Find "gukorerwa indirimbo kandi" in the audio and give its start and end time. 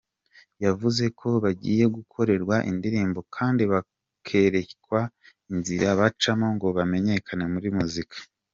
1.95-3.63